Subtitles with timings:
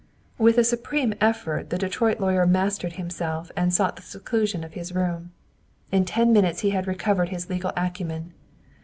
[0.39, 4.95] With a supreme effort the Detroit lawyer mastered himself and sought the seclusion of his
[4.95, 5.31] room.
[5.91, 8.33] In ten minutes he had recovered his legal acumen.